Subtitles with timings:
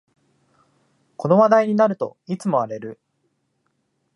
[1.15, 2.99] この話題になるといつも荒れる